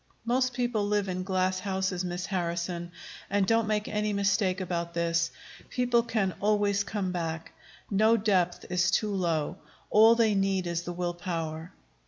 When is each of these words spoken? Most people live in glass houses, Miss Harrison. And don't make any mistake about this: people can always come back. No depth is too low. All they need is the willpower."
Most 0.25 0.53
people 0.55 0.87
live 0.87 1.07
in 1.07 1.21
glass 1.21 1.59
houses, 1.59 2.03
Miss 2.03 2.25
Harrison. 2.25 2.91
And 3.29 3.45
don't 3.45 3.67
make 3.67 3.87
any 3.87 4.13
mistake 4.13 4.59
about 4.59 4.95
this: 4.95 5.29
people 5.69 6.01
can 6.01 6.33
always 6.39 6.83
come 6.83 7.11
back. 7.11 7.51
No 7.91 8.17
depth 8.17 8.65
is 8.71 8.89
too 8.89 9.11
low. 9.13 9.57
All 9.91 10.15
they 10.15 10.33
need 10.33 10.65
is 10.65 10.81
the 10.81 10.93
willpower." 10.93 11.71